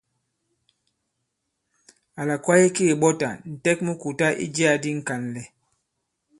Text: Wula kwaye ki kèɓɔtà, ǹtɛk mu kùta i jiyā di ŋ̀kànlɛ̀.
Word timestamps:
Wula 2.15 2.35
kwaye 2.43 2.67
ki 2.75 2.83
kèɓɔtà, 2.89 3.29
ǹtɛk 3.53 3.77
mu 3.85 3.93
kùta 4.01 4.27
i 4.43 4.45
jiyā 4.53 4.73
di 4.83 4.89
ŋ̀kànlɛ̀. 4.97 5.45